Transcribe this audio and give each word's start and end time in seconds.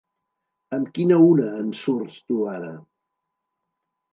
¿Amb 0.77 0.87
quina 0.95 1.19
una 1.25 1.51
ens 1.59 1.81
surts 1.89 2.17
tu 2.25 2.41
ara? 2.55 2.73